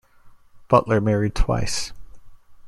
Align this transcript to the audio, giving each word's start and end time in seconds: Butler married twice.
Butler 0.67 0.99
married 0.99 1.35
twice. 1.35 1.93